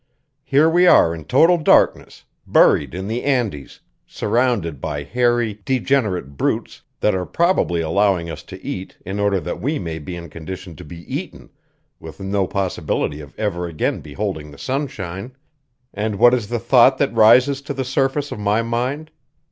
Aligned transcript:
Here 0.43 0.67
we 0.67 0.87
are 0.87 1.13
in 1.13 1.25
total 1.25 1.59
darkness, 1.59 2.25
buried 2.47 2.95
in 2.95 3.07
the 3.07 3.23
Andes, 3.23 3.81
surrounded 4.07 4.81
by 4.81 5.03
hairy, 5.03 5.59
degenerate 5.63 6.37
brutes 6.37 6.81
that 7.01 7.13
are 7.13 7.27
probably 7.27 7.81
allowing 7.81 8.27
us 8.27 8.41
to 8.45 8.59
eat 8.65 8.97
in 9.05 9.19
order 9.19 9.39
that 9.39 9.61
we 9.61 9.77
may 9.77 9.99
be 9.99 10.15
in 10.15 10.27
condition 10.27 10.75
to 10.77 10.83
be 10.83 11.01
eaten, 11.03 11.51
with 11.99 12.19
no 12.19 12.47
possibility 12.47 13.21
of 13.21 13.37
ever 13.37 13.67
again 13.67 14.01
beholding 14.01 14.49
the 14.49 14.57
sunshine; 14.57 15.35
and 15.93 16.15
what 16.17 16.33
is 16.33 16.47
the 16.49 16.57
thought 16.57 16.97
that 16.97 17.13
rises 17.13 17.61
to 17.61 17.73
the 17.75 17.85
surface 17.85 18.31
of 18.31 18.39
my 18.39 18.63
mind? 18.63 19.11